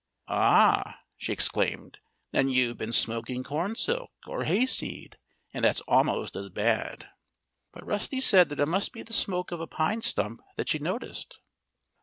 "Ah!" 0.27 0.97
she 1.15 1.31
exclaimed. 1.31 1.99
"Then 2.31 2.49
you've 2.49 2.77
been 2.79 2.91
smoking 2.91 3.43
corn 3.43 3.75
silk, 3.75 4.09
or 4.25 4.45
hayseed 4.45 5.19
and 5.53 5.63
that's 5.63 5.81
almost 5.81 6.35
as 6.35 6.49
bad." 6.49 7.07
But 7.71 7.85
Rusty 7.85 8.19
said 8.19 8.49
that 8.49 8.59
it 8.59 8.65
must 8.65 8.93
be 8.93 9.03
the 9.03 9.13
smoke 9.13 9.51
of 9.51 9.59
a 9.61 9.67
pine 9.67 10.01
stump 10.01 10.39
that 10.57 10.69
she 10.69 10.79
noticed. 10.79 11.39